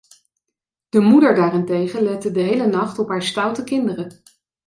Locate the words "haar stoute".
3.09-3.63